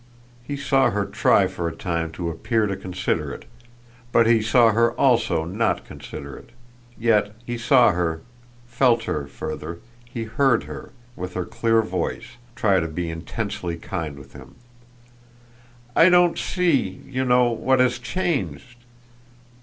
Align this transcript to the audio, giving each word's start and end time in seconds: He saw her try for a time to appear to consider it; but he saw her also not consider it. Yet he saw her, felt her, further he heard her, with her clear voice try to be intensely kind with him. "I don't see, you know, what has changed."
He 0.43 0.57
saw 0.57 0.89
her 0.89 1.05
try 1.05 1.45
for 1.45 1.67
a 1.67 1.75
time 1.75 2.11
to 2.13 2.31
appear 2.31 2.65
to 2.65 2.75
consider 2.75 3.31
it; 3.31 3.45
but 4.11 4.25
he 4.25 4.41
saw 4.41 4.71
her 4.71 4.93
also 4.93 5.45
not 5.45 5.85
consider 5.85 6.35
it. 6.35 6.49
Yet 6.97 7.35
he 7.45 7.55
saw 7.55 7.91
her, 7.91 8.21
felt 8.65 9.03
her, 9.03 9.27
further 9.27 9.77
he 10.03 10.23
heard 10.23 10.63
her, 10.63 10.89
with 11.15 11.35
her 11.35 11.45
clear 11.45 11.83
voice 11.83 12.37
try 12.55 12.79
to 12.79 12.87
be 12.87 13.11
intensely 13.11 13.77
kind 13.77 14.17
with 14.17 14.33
him. 14.33 14.55
"I 15.95 16.09
don't 16.09 16.35
see, 16.39 17.03
you 17.05 17.23
know, 17.23 17.51
what 17.51 17.79
has 17.79 17.99
changed." 17.99 18.77